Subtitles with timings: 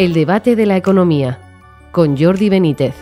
[0.00, 1.38] El debate de la economía
[1.92, 2.94] con Jordi Benítez.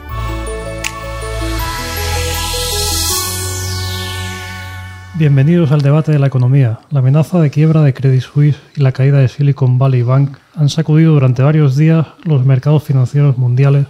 [5.14, 6.80] Bienvenidos al debate de la economía.
[6.90, 10.68] La amenaza de quiebra de Credit Suisse y la caída de Silicon Valley Bank han
[10.68, 13.86] sacudido durante varios días los mercados financieros mundiales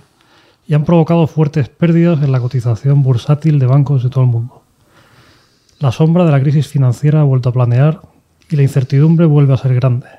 [0.66, 4.62] y han provocado fuertes pérdidas en la cotización bursátil de bancos de todo el mundo.
[5.78, 8.02] La sombra de la crisis financiera ha vuelto a planear
[8.50, 10.17] y la incertidumbre vuelve a ser grande.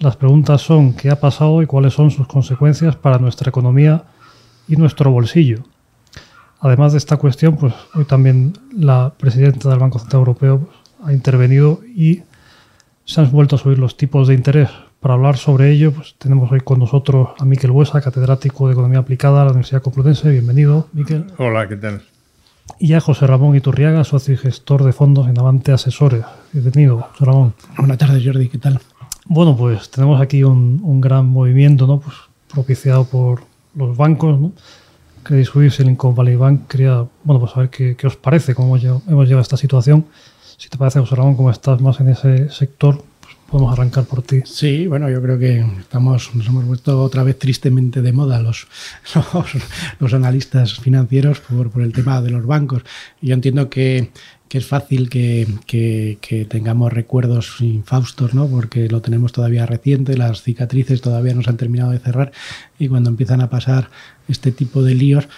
[0.00, 4.04] Las preguntas son qué ha pasado y cuáles son sus consecuencias para nuestra economía
[4.68, 5.64] y nuestro bolsillo.
[6.60, 11.12] Además de esta cuestión, pues hoy también la presidenta del Banco Central Europeo pues, ha
[11.12, 12.22] intervenido y
[13.04, 14.70] se han vuelto a subir los tipos de interés.
[15.00, 19.00] Para hablar sobre ello, pues tenemos hoy con nosotros a Miquel Huesa, catedrático de Economía
[19.00, 20.30] Aplicada de la Universidad Complutense.
[20.30, 21.26] Bienvenido, Miquel.
[21.38, 22.02] Hola, ¿qué tal?
[22.78, 26.24] Y a José Ramón Iturriaga, socio y gestor de fondos en Avante Asesores.
[26.52, 27.54] Bienvenido, José Ramón.
[27.76, 28.80] Buenas tardes, Jordi, ¿qué tal?
[29.28, 32.00] Bueno, pues tenemos aquí un, gran movimiento, ¿no?
[32.00, 32.16] Pues
[32.52, 33.42] propiciado por
[33.74, 34.52] los bancos, ¿no?
[35.22, 36.66] Credit Suisse, Silicon Valley Bank.
[36.66, 40.06] Quería, bueno, pues saber qué, qué os parece, cómo hemos llegado a esta situación.
[40.56, 43.04] Si te parece, José Ramón, como estás más en ese sector,
[43.50, 44.42] podemos arrancar por ti.
[44.44, 48.68] Sí, bueno, yo creo que estamos, nos hemos vuelto otra vez tristemente de moda los,
[50.00, 52.82] los, analistas financieros por, por el tema de los bancos.
[53.20, 54.10] Yo entiendo que
[54.48, 55.46] que es fácil que,
[56.48, 58.48] tengamos recuerdos infaustos, ¿no?
[58.48, 62.32] porque lo tenemos todavía reciente, las cicatrices todavía no se han terminado de cerrar
[62.78, 63.90] y cuando empiezan a pasar
[64.26, 65.28] este tipo de líos,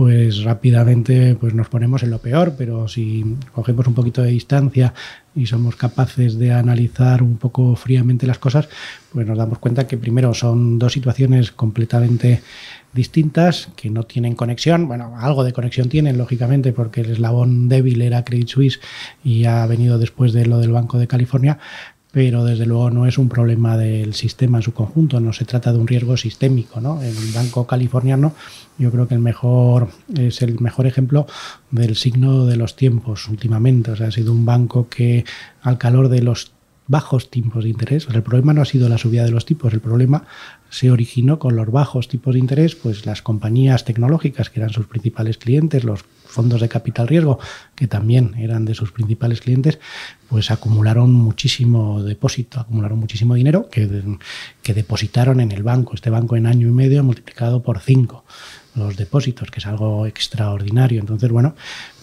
[0.00, 4.94] pues rápidamente pues nos ponemos en lo peor, pero si cogemos un poquito de distancia
[5.34, 8.70] y somos capaces de analizar un poco fríamente las cosas,
[9.12, 12.40] pues nos damos cuenta que primero son dos situaciones completamente
[12.94, 14.88] distintas que no tienen conexión.
[14.88, 18.80] Bueno, algo de conexión tienen, lógicamente, porque el eslabón débil era Credit Suisse
[19.22, 21.58] y ha venido después de lo del Banco de California,
[22.12, 25.72] pero desde luego no es un problema del sistema en su conjunto, no se trata
[25.72, 26.80] de un riesgo sistémico.
[26.80, 27.00] ¿no?
[27.02, 28.34] El Banco Californiano
[28.78, 31.26] yo creo que el mejor es el mejor ejemplo
[31.70, 33.92] del signo de los tiempos últimamente.
[33.92, 35.24] O sea, ha sido un banco que
[35.62, 36.52] al calor de los
[36.88, 38.08] bajos tipos de interés.
[38.12, 40.24] el problema no ha sido la subida de los tipos, el problema
[40.70, 44.86] se originó con los bajos tipos de interés, pues las compañías tecnológicas que eran sus
[44.86, 47.40] principales clientes, los fondos de capital riesgo
[47.74, 49.80] que también eran de sus principales clientes,
[50.28, 53.88] pues acumularon muchísimo depósito, acumularon muchísimo dinero que,
[54.62, 55.94] que depositaron en el banco.
[55.94, 58.24] Este banco en año y medio multiplicado por cinco
[58.74, 61.00] los depósitos, que es algo extraordinario.
[61.00, 61.54] Entonces, bueno,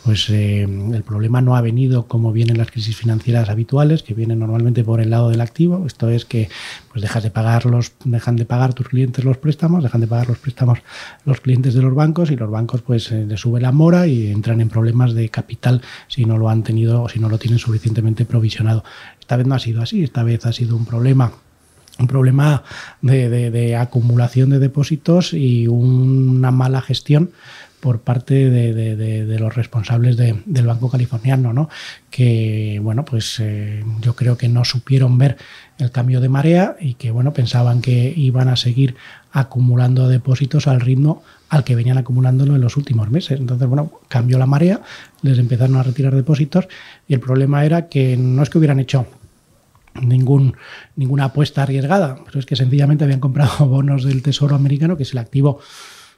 [0.03, 4.39] pues eh, el problema no ha venido como vienen las crisis financieras habituales, que vienen
[4.39, 5.85] normalmente por el lado del activo.
[5.85, 6.49] Esto es que
[6.89, 10.29] pues dejas de pagar los, dejan de pagar tus clientes los préstamos, dejan de pagar
[10.29, 10.79] los préstamos
[11.25, 14.27] los clientes de los bancos y los bancos pues eh, les sube la mora y
[14.27, 17.59] entran en problemas de capital si no lo han tenido o si no lo tienen
[17.59, 18.83] suficientemente provisionado.
[19.19, 21.33] Esta vez no ha sido así, esta vez ha sido un problema
[21.99, 22.63] un problema
[23.01, 27.31] de, acumulación de depósitos y una mala gestión
[27.79, 31.69] por parte de, los responsables del Banco Californiano, ¿no?
[32.09, 35.37] que bueno, pues eh, yo creo que no supieron ver
[35.77, 38.95] el cambio de marea y que bueno, pensaban que iban a seguir
[39.31, 43.39] acumulando depósitos al ritmo al que venían acumulándolo en los últimos meses.
[43.39, 44.81] Entonces, bueno, cambió la marea,
[45.21, 46.67] les empezaron a retirar depósitos
[47.07, 49.05] y el problema era que no es que hubieran hecho
[50.01, 50.55] ningún,
[50.95, 55.11] ninguna apuesta arriesgada, pero es que sencillamente habían comprado bonos del Tesoro americano, que es
[55.11, 55.59] el activo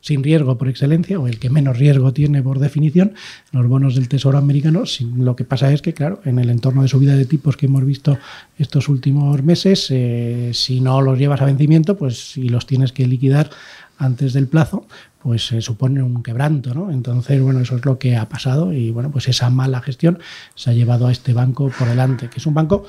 [0.02, 3.14] sin riesgo por excelencia, o el que menos riesgo tiene por definición,
[3.52, 4.84] los bonos del Tesoro americano.
[5.18, 7.86] Lo que pasa es que, claro, en el entorno de subida de tipos que hemos
[7.86, 8.18] visto
[8.58, 13.08] estos últimos meses, eh, si no los llevas a vencimiento, pues si los tienes que
[13.08, 13.50] liquidar
[13.98, 14.88] antes del plazo,
[15.22, 16.90] pues se supone un quebranto, ¿no?
[16.92, 20.20] Entonces, bueno, eso es lo que ha pasado y, bueno, pues esa mala gestión
[20.56, 22.86] se ha llevado a este banco por delante, que es un banco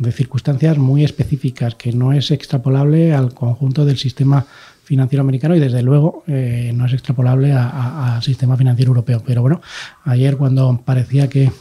[0.00, 4.46] de circunstancias muy específicas, que no es extrapolable al conjunto del sistema
[4.82, 9.22] financiero americano y desde luego eh, no es extrapolable al sistema financiero europeo.
[9.24, 9.60] Pero bueno,
[10.04, 11.52] ayer cuando parecía que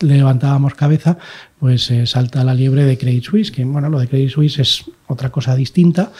[0.00, 1.16] levantábamos cabeza,
[1.60, 4.84] pues eh, salta la liebre de Credit Suisse, que bueno, lo de Credit Suisse es
[5.06, 6.10] otra cosa distinta,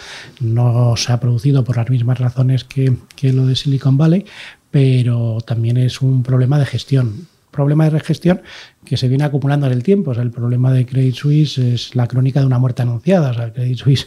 [0.41, 4.25] no se ha producido por las mismas razones que, que lo de Silicon Valley,
[4.71, 8.43] pero también es un problema de gestión problema de gestión
[8.85, 10.13] que se viene acumulando en el tiempo.
[10.13, 13.31] O el problema de Credit Suisse es la crónica de una muerte anunciada.
[13.31, 14.07] O sea, Credit Suisse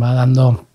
[0.00, 0.66] va dando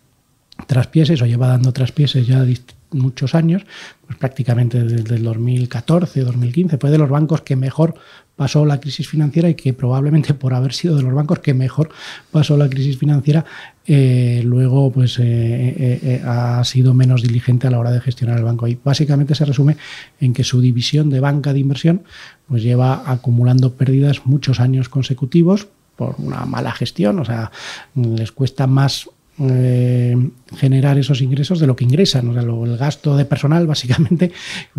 [0.68, 2.44] traspieses o lleva dando traspieses ya
[2.92, 3.66] muchos años,
[4.06, 7.96] pues prácticamente desde el 2014, 2015, fue de los bancos que mejor
[8.36, 11.90] pasó la crisis financiera y que probablemente por haber sido de los bancos que mejor
[12.32, 13.46] pasó la crisis financiera,
[13.88, 18.44] eh, luego pues eh, eh, ha sido menos diligente a la hora de gestionar el
[18.44, 18.68] banco.
[18.68, 19.78] Y básicamente se resume
[20.20, 22.04] en que su división de banca de inversión
[22.48, 27.52] pues lleva acumulando pérdidas muchos años consecutivos por una mala gestión, o sea,
[27.96, 30.16] les cuesta más eh,
[30.56, 32.30] generar esos ingresos de lo que ingresan.
[32.30, 34.32] O sea, el gasto de personal, básicamente,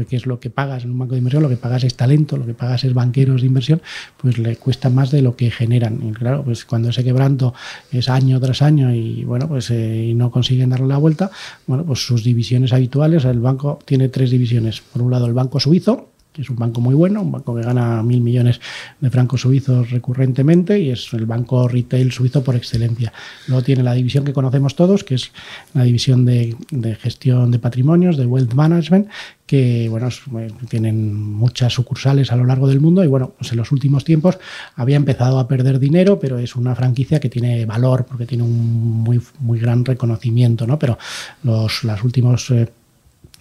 [0.08, 2.37] que es lo que pagas en un banco de inversión, lo que pagas es talento,
[2.37, 3.82] lo que pagas es banqueros de inversión,
[4.17, 6.00] pues le cuesta más de lo que generan.
[6.03, 7.55] Y claro, pues cuando ese quebranto
[7.93, 11.31] es año tras año y bueno, pues eh, y no consiguen darle la vuelta,
[11.67, 14.81] bueno, pues sus divisiones habituales, el banco tiene tres divisiones.
[14.81, 18.03] Por un lado, el banco suizo, es un banco muy bueno, un banco que gana
[18.03, 18.61] mil millones
[19.00, 23.12] de francos suizos recurrentemente y es el banco retail suizo por excelencia.
[23.47, 25.33] Luego tiene la división que conocemos todos, que es
[25.75, 26.56] la división de,
[27.00, 29.09] gestión de patrimonios, de wealth management,
[29.47, 33.59] que bueno, eh, tienen muchas sucursales a lo largo del mundo y bueno, pues en
[33.59, 34.38] los últimos tiempos
[34.75, 39.03] había empezado a perder dinero, pero es una franquicia que tiene valor porque tiene un
[39.03, 40.79] muy, muy gran reconocimiento, ¿no?
[40.79, 40.99] Pero
[41.44, 42.69] los, los últimos eh,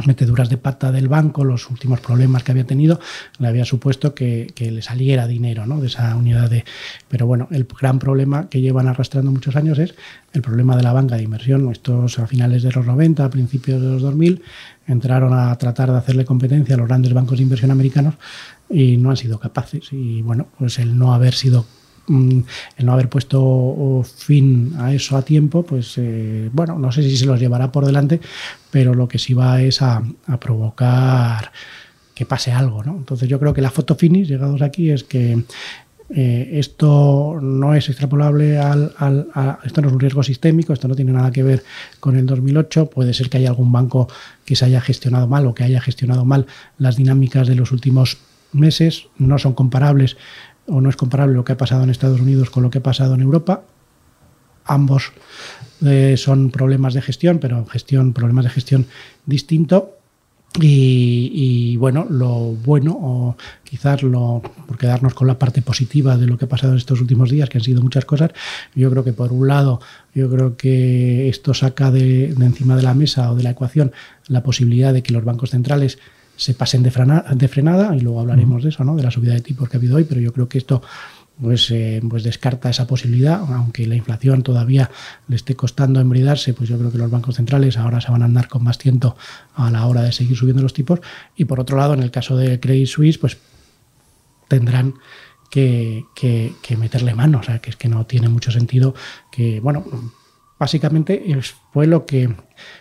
[0.06, 3.00] meteduras de pata del banco, los últimos problemas que había tenido,
[3.40, 5.80] le había supuesto que, le saliera dinero ¿no?
[5.80, 6.66] de esa unidad de...
[7.08, 9.96] Pero bueno, el gran problema que llevan arrastrando muchos años es
[10.34, 11.72] el problema de la banca de inversión.
[11.72, 14.42] Estos a finales de los 90, a principios de los 2000,
[14.88, 18.16] entraron a tratar de hacerle competencia a los grandes bancos de inversión americanos
[18.70, 19.88] y no han sido capaces.
[19.92, 21.66] Y bueno, pues el no haber sido
[22.08, 27.18] el no haber puesto fin a eso a tiempo, pues eh, bueno, no sé si
[27.18, 28.20] se los llevará por delante,
[28.72, 30.04] pero lo que sí va es a,
[30.40, 31.52] provocar
[32.14, 32.96] que pase algo, ¿no?
[32.96, 35.44] Entonces yo creo que la foto finish, llegados aquí, es que
[36.10, 38.94] eh, esto no es extrapolable al,
[39.64, 41.64] esto no es un riesgo sistémico, esto no tiene nada que ver
[42.00, 42.90] con el 2008.
[42.90, 44.08] Puede ser que haya algún banco
[44.46, 46.46] que se haya gestionado mal o que haya gestionado mal
[46.78, 48.18] las dinámicas de los últimos
[48.54, 49.08] meses.
[49.18, 50.18] No son comparables
[50.68, 52.84] o no es comparable lo que ha pasado en Estados Unidos con lo que ha
[52.84, 53.64] pasado en Europa.
[54.66, 55.12] Ambos
[55.86, 58.86] eh, son problemas de gestión, pero gestión, problemas de gestión
[59.26, 59.92] distinto.
[60.58, 63.36] Y, bueno, lo bueno, o
[63.66, 67.02] quizás lo, por quedarnos con la parte positiva de lo que ha pasado en estos
[67.02, 68.32] últimos días, que han sido muchas cosas,
[68.74, 69.82] yo creo que por un lado,
[70.14, 73.92] yo creo que esto saca de encima de la mesa o de la ecuación
[74.30, 76.00] la posibilidad de que los bancos centrales
[76.36, 78.96] se pasen de, frenada y luego hablaremos de eso, ¿no?
[78.96, 80.82] de la subida de tipos que ha habido hoy, pero yo creo que esto
[81.40, 84.90] pues, eh, pues descarta esa posibilidad, aunque la inflación todavía
[85.28, 88.26] le esté costando embridarse, pues yo creo que los bancos centrales ahora se van a
[88.26, 89.18] andar con más tiento
[89.56, 91.00] a la hora de seguir subiendo los tipos.
[91.36, 93.38] Y por otro lado, en el caso de Credit Suisse, pues
[94.48, 94.94] tendrán
[95.50, 98.96] que, que, que meterle mano, o sea, que es que no tiene mucho sentido
[99.32, 99.86] que, bueno,
[100.58, 101.24] básicamente
[101.72, 102.34] fue lo que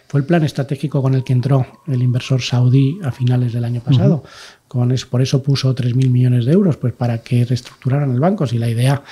[0.07, 3.81] fue el plan estratégico con el que entró el inversor saudí a finales del año
[3.81, 4.23] pasado.
[4.69, 8.47] con eso, por eso puso 3.000 millones de euros, pues para que reestructuraran el banco.
[8.47, 9.03] Si la idea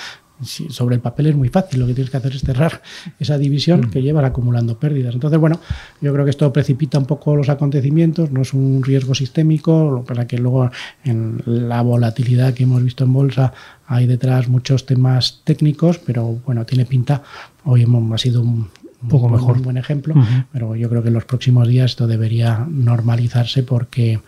[0.44, 2.82] sobre el papel es muy fácil, lo que tienes que hacer es cerrar
[3.18, 5.14] esa división que lleva acumulando pérdidas.
[5.14, 5.60] Entonces, bueno,
[6.00, 10.26] yo creo que esto precipita un poco los acontecimientos, no es un riesgo sistémico, para
[10.26, 10.70] que luego
[11.04, 13.52] en la volatilidad que hemos visto en bolsa
[13.86, 17.22] hay detrás muchos temas técnicos, pero bueno, tiene pinta,
[17.64, 18.68] hoy hemos, ha sido un,
[19.08, 19.56] poco mejor.
[19.56, 20.14] Un buen ejemplo,
[20.52, 24.20] pero yo creo que en los próximos días esto debería normalizarse porque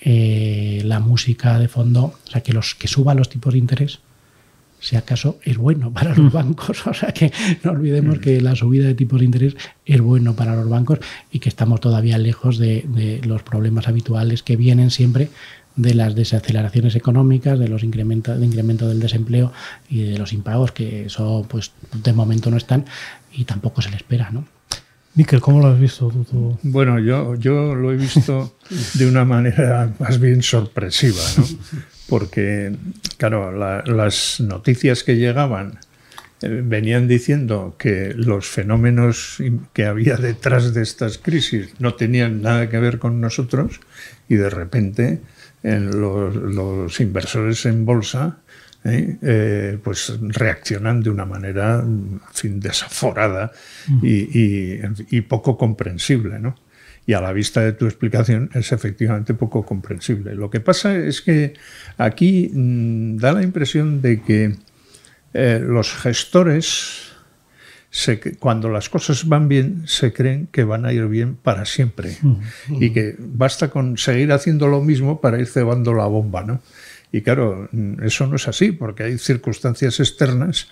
[0.00, 4.00] eh, la música de fondo, o sea, que los que suban los tipos de interés,
[4.80, 6.86] si acaso es bueno para los bancos.
[6.86, 7.32] O sea que
[7.62, 10.98] no olvidemos que la subida de tipos de interés es bueno para los bancos
[11.30, 15.28] y que estamos todavía lejos de, los problemas habituales que vienen siempre
[15.76, 19.52] de las desaceleraciones económicas, de los incrementos de incremento del desempleo
[19.88, 22.84] y de los impagos, que eso pues de momento no están
[23.32, 24.46] y tampoco se le espera, ¿no?
[25.14, 26.56] Miquel, ¿cómo lo has visto tú?
[26.62, 28.56] Bueno, yo, yo lo he visto
[28.94, 31.44] de una manera más bien sorpresiva, ¿no?
[32.08, 32.76] porque,
[33.16, 33.52] claro,
[33.84, 35.78] las noticias que llegaban
[36.42, 42.68] eh, venían diciendo que los fenómenos que había detrás de estas crisis no tenían nada
[42.68, 43.80] que ver con nosotros
[44.28, 45.20] y de repente
[45.62, 48.38] los, inversores en bolsa
[48.84, 49.16] ¿eh?
[49.22, 51.84] Eh, pues reaccionan de una manera
[52.32, 53.52] fin, desaforada
[54.02, 56.38] y, poco comprensible.
[56.38, 56.54] ¿no?
[57.06, 60.34] y a la vista de tu explicación es efectivamente poco comprensible.
[60.34, 61.54] Lo que pasa es que
[61.98, 64.54] aquí mm, da la impresión de que
[65.34, 67.09] eh, los gestores,
[68.38, 72.16] cuando las cosas van bien, se creen que van a ir bien para siempre
[72.68, 76.44] y que basta con seguir haciendo lo mismo para ir cebando la bomba.
[76.44, 76.60] ¿no?
[77.10, 77.68] Y claro,
[78.02, 80.68] eso no es así, porque hay circunstancias externas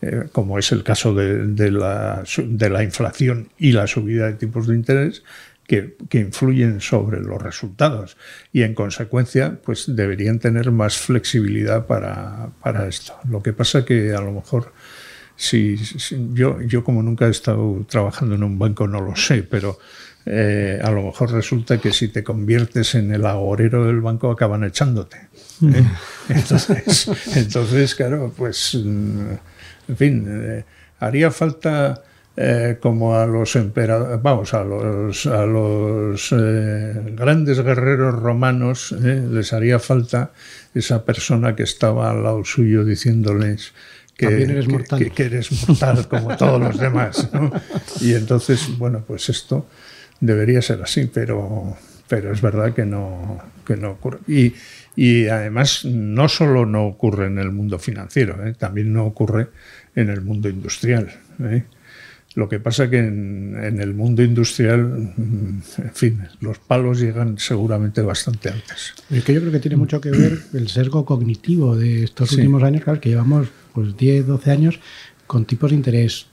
[0.00, 4.68] eh, como es el caso de, la, de, la, inflación y la subida de tipos
[4.68, 5.24] de interés,
[5.68, 8.16] que, influyen sobre los resultados
[8.52, 12.52] y en consecuencia pues deberían tener más flexibilidad para,
[12.88, 13.14] esto.
[13.28, 14.72] Lo que pasa que a lo mejor
[15.38, 15.76] si,
[16.34, 19.78] yo, yo como nunca he estado trabajando en un banco no lo sé, pero
[20.26, 24.64] eh, a lo mejor resulta que si te conviertes en el agorero del banco acaban
[24.64, 25.16] echándote.
[25.62, 25.84] ¿eh?
[26.28, 30.64] Entonces, entonces, claro, pues, en fin, eh,
[30.98, 32.02] haría falta
[32.40, 39.26] eh, como a los emperadores, vamos, a los, a los eh, grandes guerreros romanos eh,
[39.28, 40.30] les haría falta
[40.72, 43.72] esa persona que estaba al lado suyo diciéndoles
[44.18, 47.30] que eres mortal, que, que eres mortal como todos los demás.
[47.32, 47.52] ¿no?
[48.00, 49.66] Y entonces, bueno, pues esto
[50.18, 51.76] debería ser así, pero,
[52.08, 54.18] pero es verdad que no, que no ocurre.
[54.26, 54.54] Y,
[54.96, 58.54] y además no solo no ocurre en el mundo financiero, ¿eh?
[58.58, 59.50] también no ocurre
[59.94, 61.08] en el mundo industrial.
[61.40, 61.62] ¿eh?
[62.34, 67.38] Lo que pasa que en, en, el mundo industrial, mm, en fin, los palos llegan
[67.38, 68.94] seguramente bastante antes.
[69.10, 72.36] Es que yo creo que tiene mucho que ver el sesgo cognitivo de estos sí.
[72.36, 74.80] últimos años, claro, que llevamos pues 10, 12 años
[75.26, 76.26] con tipos de interés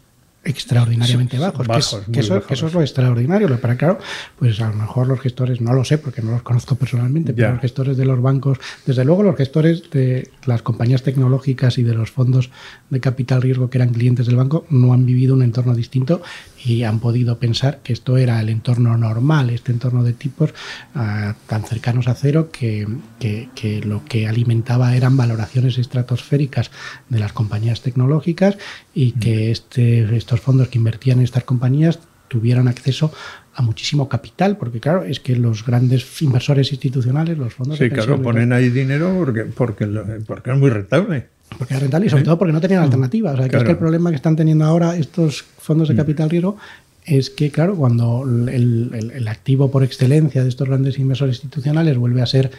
[0.45, 1.67] extraordinariamente bajos.
[1.67, 2.47] bajos que, que, eso, bajos.
[2.47, 3.49] que, eso, es lo extraordinario.
[3.49, 3.99] Lo para claro,
[4.39, 7.51] pues a lo mejor los gestores, no lo sé porque no los conozco personalmente, pero
[7.51, 11.93] los gestores de los bancos, desde luego los gestores de las compañías tecnológicas y de
[11.93, 12.51] los fondos
[12.89, 16.21] de capital riesgo que eran clientes del banco no han vivido un entorno distinto
[16.65, 20.51] y han podido pensar que esto era el entorno normal, este entorno de tipos
[20.95, 22.87] uh, tan cercanos a cero que,
[23.19, 26.71] que, que, lo que alimentaba eran valoraciones estratosféricas
[27.09, 28.57] de las compañías tecnológicas
[28.95, 33.11] y que este, estos fondos que invertían en estas compañías tuvieran acceso
[33.53, 37.91] a muchísimo capital, porque claro, es que los grandes inversores institucionales, los fondos sí, de
[37.91, 39.85] claro, ponen ahí dinero porque, porque,
[40.25, 41.27] porque es muy rentable.
[41.57, 42.25] Porque es rentable y sobre ¿Eh?
[42.25, 43.31] todo porque no tenían alternativa.
[43.31, 43.63] O sea, que claro.
[43.63, 46.57] es que el problema que están teniendo ahora estos fondos de capital riesgo
[47.05, 51.97] es que, claro, cuando el, el, el, activo por excelencia de estos grandes inversores institucionales
[51.97, 52.51] vuelve a ser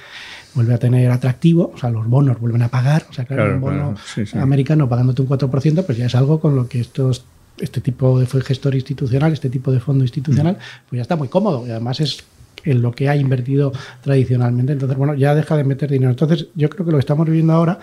[0.54, 3.54] vuelve a tener atractivo, o sea, los bonos vuelven a pagar, o sea, claro, claro
[3.56, 4.38] un bono claro, sí, sí.
[4.38, 7.26] americano pagándote un 4%, pues ya es algo con lo que estos
[7.58, 10.58] este tipo de gestor institucional, este tipo de fondo institucional,
[10.88, 12.24] pues ya está muy cómodo y además es
[12.64, 13.72] en lo que ha invertido
[14.02, 14.72] tradicionalmente.
[14.72, 16.10] Entonces, bueno, ya deja de meter dinero.
[16.10, 17.78] Entonces, yo creo que lo que estamos viviendo ahora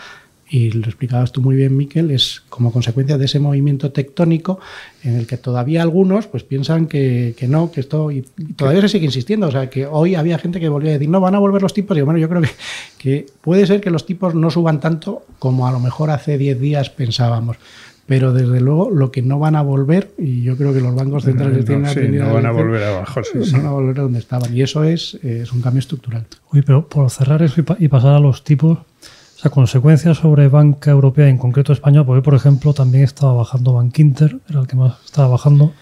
[0.49, 4.59] y lo explicabas tú muy bien, Miquel, es como consecuencia de ese movimiento tectónico
[5.01, 8.81] en el que todavía algunos pues piensan que, que no, que esto y, y todavía
[8.81, 9.47] se sigue insistiendo.
[9.47, 11.73] O sea, que hoy había gente que volvía a decir, no, van a volver los
[11.73, 11.97] tipos.
[11.97, 12.49] Y bueno, yo creo que,
[12.99, 16.59] que puede ser que los tipos no suban tanto como a lo mejor hace 10
[16.59, 17.57] días pensábamos
[18.05, 21.23] pero desde luego lo que no van a volver, y yo creo que los bancos
[21.23, 23.51] centrales no, tienen sí, aprendido no van a volver abajo, sí, no sí.
[23.53, 26.25] van a volver a donde estaban, y eso es, es un cambio estructural.
[26.51, 30.17] Uy, pero por cerrar eso y, pa y pasar a los tipos, o sea, consecuencias
[30.17, 34.59] sobre banca europea, en concreto española, porque por ejemplo también estaba bajando Bank Inter, era
[34.59, 35.73] el que más estaba bajando,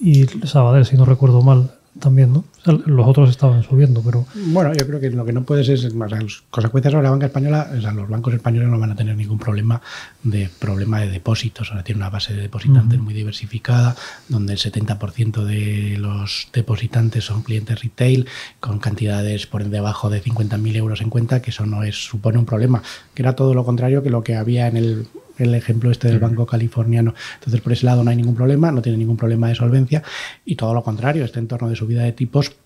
[0.00, 1.70] y Sabadell, si no recuerdo mal,
[2.00, 2.44] también, ¿no?
[2.64, 4.26] Los otros estaban subiendo, pero...
[4.34, 7.26] Bueno, yo creo que lo que no puedes es, sea, las consecuencias sobre la banca
[7.26, 9.80] española, o sea, los bancos españoles no van a tener ningún problema
[10.22, 13.04] de problema de depósitos, ahora tiene una base de depositantes uh -huh.
[13.04, 13.96] muy diversificada,
[14.28, 18.26] donde el 70% de los depositantes son clientes retail,
[18.60, 22.46] con cantidades por debajo de 50.000 euros en cuenta, que eso no es, supone un
[22.46, 22.82] problema,
[23.14, 25.06] que era todo lo contrario que lo que había en el
[25.38, 27.14] el ejemplo este del banco californiano.
[27.34, 30.02] Entonces, por ese lado no hay ningún problema, no tiene ningún problema de solvencia
[30.44, 32.56] y todo lo contrario, este entorno de subida de tipos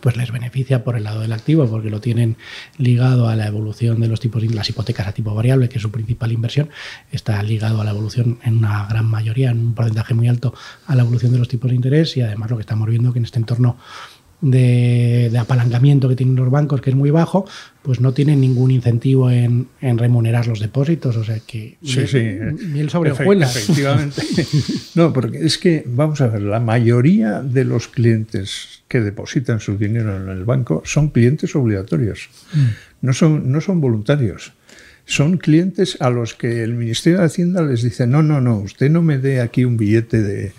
[0.00, 2.36] pues les beneficia por el lado del activo porque lo tienen
[2.78, 5.90] ligado a la evolución de los tipos las hipotecas a tipo variable que es su
[5.90, 6.70] principal inversión
[7.10, 10.54] está ligado a la evolución en una gran mayoría en un porcentaje muy alto
[10.86, 13.18] a la evolución de los tipos de interés y además lo que estamos viendo que
[13.18, 13.78] en este entorno
[14.40, 17.46] de, de, apalancamiento que tienen los bancos, que es muy bajo,
[17.82, 21.16] pues no tienen ningún incentivo en, en remunerar los depósitos.
[21.16, 22.18] O sea que sí, sí.
[22.72, 23.56] miel sobre hojuelas.
[23.56, 24.22] Efectivamente.
[24.94, 29.76] no, porque es que, vamos a ver, la mayoría de los clientes que depositan su
[29.76, 32.66] dinero en el banco son clientes obligatorios, mm.
[33.02, 34.52] no, son, no son voluntarios
[35.10, 38.88] son clientes a los que el Ministerio de Hacienda les dice, no, no, no, usted
[38.88, 40.52] no me dé aquí un billete de,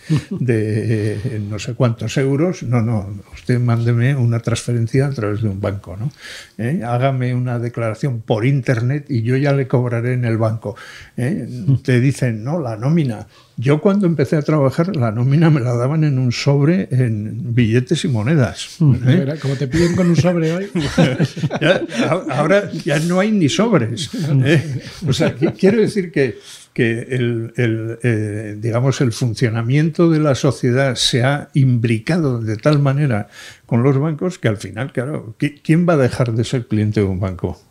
[0.45, 5.61] eh, no sé cuántos euros, no, no, usted mándeme una transferencia a través de un
[5.61, 6.11] banco, ¿no?
[6.57, 6.81] ¿Eh?
[6.83, 10.75] Hágame una declaración por Internet y yo ya le cobraré en el banco.
[11.15, 11.47] ¿Eh?
[11.81, 13.27] Te dicen, no, la nómina.
[13.61, 18.03] Yo cuando empecé a trabajar, la nómina me la daban en un sobre en billetes
[18.05, 18.77] y monedas.
[19.05, 19.35] ¿eh?
[19.39, 20.67] Como te piden con un sobre hoy.
[21.61, 21.83] ya,
[22.31, 24.09] ahora ya no hay ni sobres.
[24.43, 24.81] ¿eh?
[25.07, 26.39] O sea, quiero decir que,
[26.73, 32.79] que el, el eh, digamos, el funcionamiento de la sociedad se ha imbricado de tal
[32.79, 33.27] manera
[33.67, 37.05] con los bancos que al final, claro, ¿quién va a dejar de ser cliente de
[37.05, 37.61] un banco?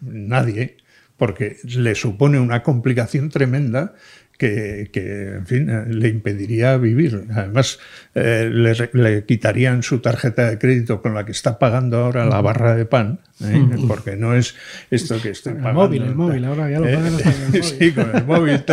[0.00, 0.78] Nadie,
[1.18, 3.94] porque le supone una complicación tremenda
[4.38, 7.26] que, que, en fin, le impediría vivir.
[7.34, 7.78] Además,
[8.14, 12.40] eh, le, le, quitarían su tarjeta de crédito con la que está pagando ahora la
[12.40, 13.64] barra de pan, ¿eh?
[13.86, 14.54] porque no es
[14.90, 15.70] esto que estoy pagando.
[15.70, 17.14] El móvil, el móvil, ahora ya lo pagan
[17.54, 17.62] ¿Eh?
[17.78, 18.64] Sí, con el móvil.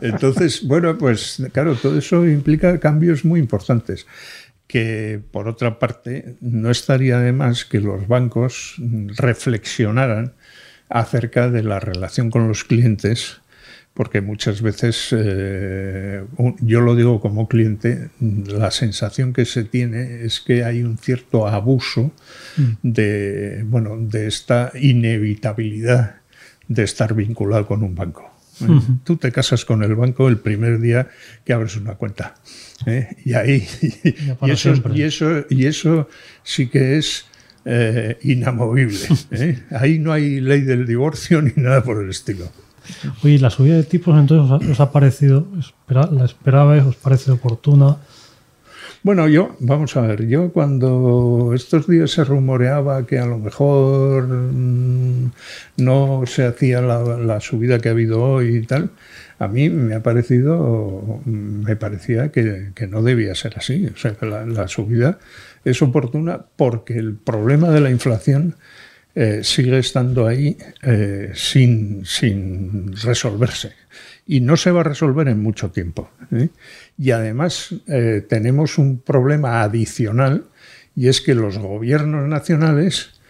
[0.00, 4.06] Entonces, bueno, pues claro, todo eso implica cambios muy importantes
[4.68, 8.76] que por otra parte no estaría de más que los bancos
[9.16, 10.34] reflexionaran
[10.90, 13.40] acerca de la relación con los clientes
[13.98, 16.22] porque muchas veces, eh,
[16.60, 21.48] yo lo digo como cliente, la sensación que se tiene es que hay un cierto
[21.48, 22.12] abuso
[22.56, 22.62] mm.
[22.84, 26.14] de, bueno, de esta inevitabilidad
[26.68, 28.32] de estar vinculado con un banco.
[28.60, 28.66] ¿eh?
[29.02, 31.08] Tú te casas con el banco el primer día
[31.44, 32.36] que abres una cuenta.
[32.86, 33.16] ¿eh?
[33.24, 36.08] Y ahí y, eso, y, eso, y eso
[36.44, 37.26] sí que es
[38.22, 39.08] inamovible.
[39.72, 42.48] Ahí no hay ley del divorcio ni nada por el estilo.
[43.22, 45.46] Oye, la subida de tipos entonces os ha parecido,
[45.88, 47.98] la esperabais, os parece oportuna?
[49.04, 54.26] Bueno, yo, vamos a ver, yo cuando estos días se rumoreaba que a lo mejor
[54.26, 55.30] mm,
[55.76, 58.90] no se hacía la, subida que ha habido hoy y tal,
[59.38, 63.86] a mí me ha parecido, me parecía que, no debía ser así.
[63.86, 65.18] O sea, que la subida
[65.64, 68.56] es oportuna porque el problema de la inflación
[69.14, 73.72] eh, sigue estando ahí eh, sin, sin, resolverse.
[74.26, 76.10] Y no se va a resolver en mucho tiempo.
[76.32, 76.50] ¿eh?
[76.98, 77.74] Y además
[78.28, 80.44] tenemos un problema adicional
[80.94, 83.20] y es que los gobiernos nacionales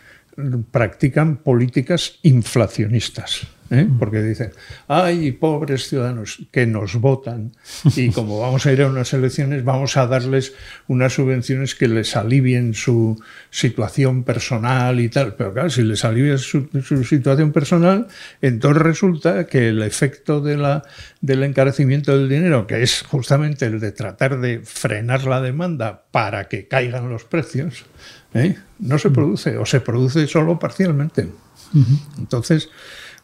[0.73, 3.47] practican políticas inflacionistas.
[3.71, 3.89] ¿Eh?
[3.99, 4.53] porque dicen,
[4.87, 7.53] ay, pobres ciudadanos que nos votan
[7.97, 10.55] y como vamos a ir a unas elecciones vamos a darles
[10.87, 13.21] unas subvenciones que les alivien su
[13.51, 15.35] situación personal y tal.
[15.35, 16.69] Pero claro, si les alivia su,
[17.05, 18.09] situación personal,
[18.41, 20.83] entonces resulta que el efecto de la,
[21.21, 26.49] del encarecimiento del dinero, que es justamente el de tratar de frenar la demanda para
[26.49, 27.85] que caigan los precios,
[28.35, 28.57] ¿eh?
[28.79, 31.29] no se produce o se produce solo parcialmente.
[32.19, 32.71] Entonces,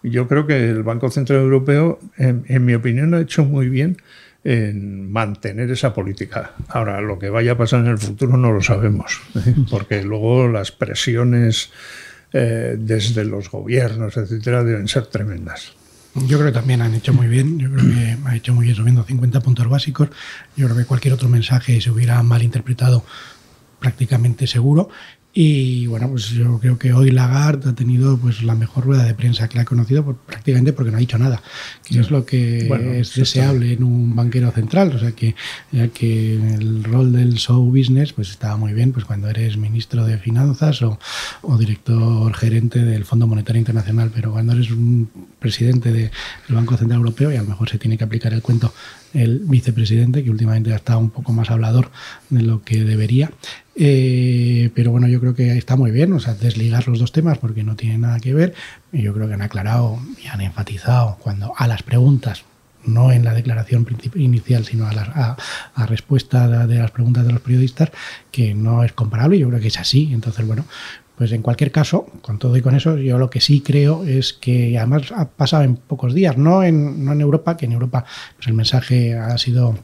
[0.05, 3.97] yo creo que el Banco Central Europeo, en, mi opinión, ha hecho muy bien
[4.45, 6.53] en mantener esa política.
[6.69, 9.21] Ahora, lo que vaya a pasar en el futuro no lo sabemos,
[9.71, 11.71] porque luego las presiones
[12.33, 15.73] eh, desde los gobiernos, etcétera, deben ser tremendas.
[16.15, 17.59] Yo creo que también han hecho muy bien.
[17.59, 20.11] Yo creo que ha hecho muy bien subiendo 50 puntos básicos.
[20.57, 23.05] Yo creo que cualquier otro mensaje se hubiera malinterpretado
[23.81, 24.91] prácticamente seguro.
[25.37, 29.15] Y bueno, pues yo creo que hoy Lagarde ha tenido pues la mejor rueda de
[29.15, 31.43] prensa que la ha conocido pues, prácticamente porque no ha dicho nada,
[31.85, 32.69] que es lo que
[33.01, 34.95] es deseable en un banquero central.
[34.95, 35.35] O sea que
[35.73, 40.07] ya que el rol del show business pues estaba muy bien pues cuando eres ministro
[40.07, 41.01] de finanzas o,
[41.43, 46.13] o director gerente del Fondo Monetario Internacional, pero cuando eres un presidente del
[46.49, 48.73] Banco Central Europeo y a lo mejor se tiene que aplicar el cuento
[49.15, 51.91] el vicepresidente, que últimamente ha estado un poco más hablador
[52.31, 53.31] de lo que debería.
[53.77, 57.39] Eh, pero bueno, yo creo que está muy bien, o sea, desligar los dos temas
[57.39, 58.55] porque no tienen nada que ver.
[58.93, 62.45] Yo creo que han aclarado y han enfatizado cuando a las preguntas,
[62.85, 65.37] no en la declaración inicial, sino a la
[65.75, 67.91] a respuesta de las preguntas de los periodistas,
[68.31, 69.39] que no es comparable.
[69.39, 70.11] Yo creo que es así.
[70.13, 70.67] Entonces, bueno,
[71.17, 74.33] pues en cualquier caso, con todo y con eso, yo lo que sí creo es
[74.33, 78.05] que además ha pasado en pocos días, no en, no en Europa, que en Europa
[78.37, 79.79] pues el mensaje ha sido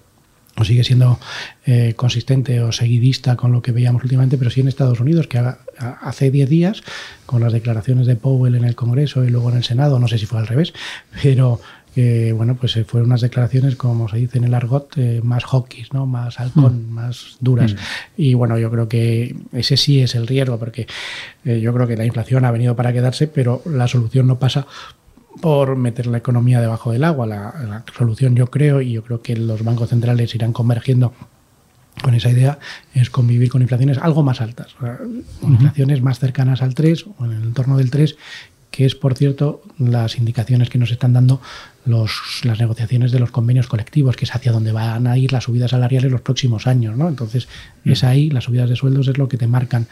[0.56, 1.18] o sigue siendo
[1.64, 5.40] eh, consistente o seguidista con lo que veíamos últimamente, pero sí en Estados Unidos, que
[5.78, 6.82] hace 10 días,
[7.24, 10.18] con las declaraciones de Powell en el Congreso y luego en el Senado, no sé
[10.18, 10.74] si fue al revés,
[11.22, 11.60] pero
[11.94, 15.44] que bueno, pues eh, fueron unas declaraciones, como se dice en el argot, eh, más
[15.44, 16.06] hawkish, ¿no?
[16.06, 16.92] más halcón, mm.
[16.92, 17.74] más duras.
[17.74, 17.76] Mm.
[18.16, 20.86] Y bueno, yo creo que ese sí es el riesgo, porque
[21.44, 24.66] eh, yo creo que la inflación ha venido para quedarse, pero la solución no pasa
[25.40, 27.26] por meter la economía debajo del agua.
[27.26, 31.12] La, la solución yo creo, y yo creo que los bancos centrales irán convergiendo
[32.02, 32.58] con esa idea
[32.94, 34.74] es convivir con inflaciones algo más altas,
[35.42, 38.16] inflaciones más cercanas al 3 o en el entorno del 3
[38.70, 41.40] que es, por cierto, las indicaciones que nos están dando
[41.84, 42.12] los,
[42.44, 45.72] las negociaciones de los convenios colectivos, que es hacia donde van a ir las subidas
[45.72, 46.96] salariales los próximos años.
[46.96, 47.08] ¿no?
[47.08, 47.48] Entonces,
[47.84, 47.90] mm.
[47.90, 49.86] es ahí, las subidas de sueldos es lo que te marcan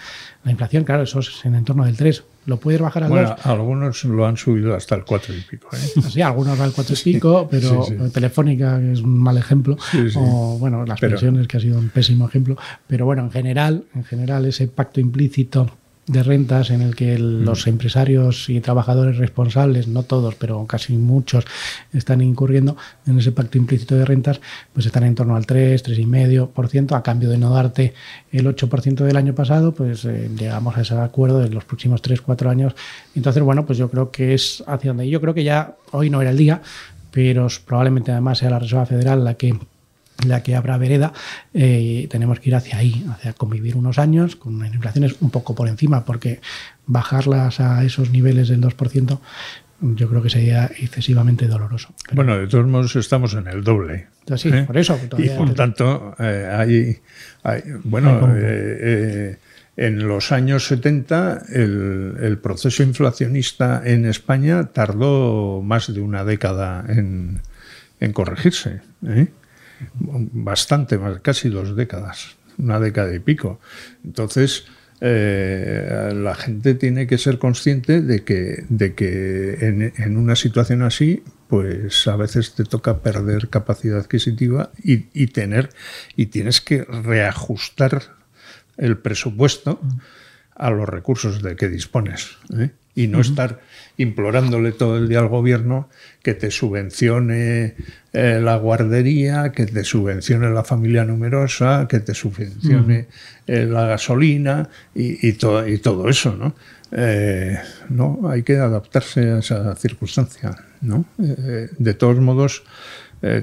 [0.44, 0.84] la inflación.
[0.84, 2.22] Claro, eso es en el entorno del 3.
[2.46, 5.68] ¿Lo puedes bajar al bueno, Algunos lo han subido hasta el 4 y pico.
[5.72, 6.00] ¿eh?
[6.08, 9.76] Sí, algunos al 4 y pico, pero Telefónica es un mal ejemplo.
[10.14, 12.56] O, bueno, las pensiones, que ha sido un pésimo ejemplo.
[12.86, 15.70] Pero bueno, en general, en general ese pacto implícito
[16.08, 21.44] de rentas en el que los empresarios y trabajadores responsables, no todos, pero casi muchos,
[21.92, 24.40] están incurriendo en ese pacto implícito de rentas,
[24.72, 27.94] pues están en torno al 3, 3,5%, a cambio de no darte
[28.32, 32.22] el 8% del año pasado, pues eh, llegamos a ese acuerdo de los próximos 3,
[32.22, 32.74] 4 años.
[33.14, 36.22] Entonces, bueno, pues yo creo que es hacia donde yo creo que ya hoy no
[36.22, 36.62] era el día,
[37.10, 39.58] pero probablemente además sea la Reserva Federal la que
[40.26, 41.12] la que habrá vereda,
[41.54, 45.68] eh, tenemos que ir hacia ahí, hacia convivir unos años con inflaciones un poco por
[45.68, 46.40] encima, porque
[46.86, 49.20] bajarlas a esos niveles del 2%
[49.80, 51.94] yo creo que sería excesivamente doloroso.
[52.12, 54.08] bueno, de todos modos estamos en el doble.
[54.36, 54.64] Sí, ¿eh?
[54.64, 54.98] por eso.
[55.16, 56.98] Y por tanto, eh,
[57.44, 58.34] hay, bueno,
[59.76, 66.84] en los años 70 el, el, proceso inflacionista en España tardó más de una década
[66.88, 67.40] en,
[68.00, 68.80] en corregirse.
[69.94, 73.60] Bastante más, casi dos décadas, una década y pico.
[74.04, 74.66] Entonces,
[75.00, 81.22] eh, la gente tiene que ser consciente de que, de que en, una situación así,
[81.46, 85.70] pues a veces te toca perder capacidad adquisitiva y, y tener
[86.16, 88.02] y tienes que reajustar
[88.76, 89.80] el presupuesto
[90.58, 92.36] a los recursos de que dispones.
[92.58, 92.70] ¿eh?
[92.94, 93.30] Y no uh -huh.
[93.30, 93.60] estar
[93.96, 95.88] implorándole todo el día al gobierno
[96.22, 97.76] que te subvencione
[98.12, 103.54] eh, la guardería, que te subvencione la familia numerosa, que te subvencione uh -huh.
[103.54, 106.54] eh, la gasolina y, y, to y, todo eso, ¿no?
[106.90, 107.56] Eh,
[107.88, 111.04] no, hay que adaptarse a esa circunstancia, ¿no?
[111.18, 112.62] De todos modos,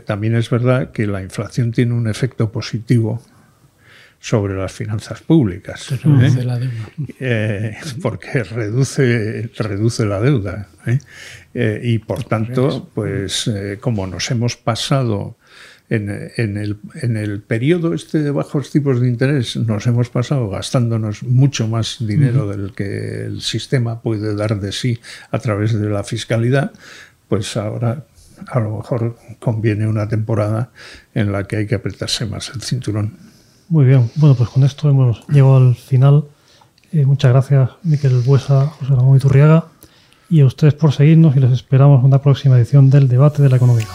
[0.06, 3.22] también es verdad que la inflación tiene un efecto positivo
[4.26, 5.88] sobre las finanzas públicas.
[6.04, 6.44] Reduce ¿eh?
[6.46, 6.90] la deuda.
[7.20, 10.68] Eh, porque reduce, reduce la deuda.
[10.88, 11.80] ¿eh?
[11.84, 13.48] y por tanto, pues
[13.82, 15.38] como nos hemos pasado
[15.92, 20.50] en, en, el, en, el, periodo este de bajos tipos de interés, nos hemos pasado
[20.50, 22.56] gastándonos mucho más dinero uh -huh.
[22.58, 26.72] del que el sistema puede dar de sí a través de la fiscalidad,
[27.30, 28.08] pues ahora
[28.48, 30.72] a lo mejor conviene una temporada
[31.14, 33.35] en la que hay que apretarse más el cinturón.
[33.68, 36.26] Muy bien, bueno, pues con esto hemos llegado al final.
[36.92, 39.66] Eh, muchas gracias, Miquel Buesa, José Ramón Iturriaga,
[40.30, 43.50] y a ustedes por seguirnos y les esperamos en una próxima edición del Debate de
[43.50, 43.88] la Economía.